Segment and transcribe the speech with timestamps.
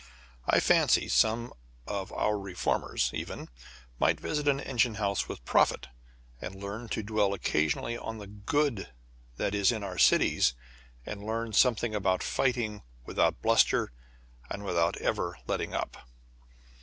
[0.47, 1.53] I fancy some
[1.85, 3.49] of our reformers, even,
[3.99, 5.89] might visit an engine house with profit,
[6.41, 8.91] and learn to dwell occasionally on the good
[9.37, 10.55] that is in our cities
[11.05, 13.91] and learn something about fighting without bluster
[14.49, 15.97] and without ever letting up.